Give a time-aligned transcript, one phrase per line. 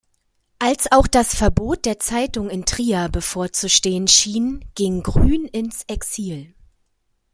[0.57, 6.55] Als auch das Verbot der Zeitung in Trier bevorzustehen schien, ging Grün ins Exil.